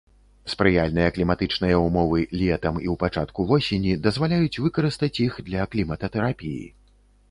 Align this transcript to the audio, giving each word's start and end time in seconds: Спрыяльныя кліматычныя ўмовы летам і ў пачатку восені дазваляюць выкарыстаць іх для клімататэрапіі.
Спрыяльныя 0.53 1.09
кліматычныя 1.17 1.75
ўмовы 1.83 2.19
летам 2.41 2.81
і 2.85 2.87
ў 2.95 2.97
пачатку 3.05 3.47
восені 3.55 3.93
дазваляюць 4.09 4.61
выкарыстаць 4.67 5.15
іх 5.31 5.43
для 5.53 5.73
клімататэрапіі. 5.75 6.63